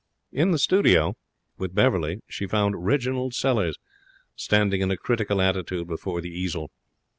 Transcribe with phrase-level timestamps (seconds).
[0.31, 1.15] In the studio
[1.59, 3.77] with Beverley she found Reginald Sellers,
[4.35, 6.71] standing in a critical attitude before the easel.